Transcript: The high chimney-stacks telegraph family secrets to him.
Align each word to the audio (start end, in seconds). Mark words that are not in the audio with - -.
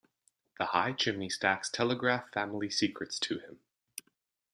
The 0.57 0.65
high 0.65 0.93
chimney-stacks 0.93 1.69
telegraph 1.69 2.31
family 2.33 2.71
secrets 2.71 3.19
to 3.19 3.37
him. 3.37 3.59